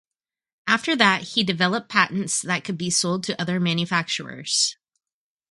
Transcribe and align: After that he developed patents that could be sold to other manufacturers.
After 0.65 0.95
that 0.95 1.21
he 1.21 1.43
developed 1.43 1.87
patents 1.87 2.41
that 2.41 2.63
could 2.63 2.75
be 2.75 2.89
sold 2.89 3.23
to 3.25 3.39
other 3.39 3.59
manufacturers. 3.59 4.75